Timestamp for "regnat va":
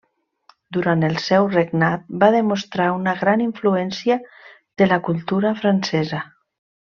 1.51-2.29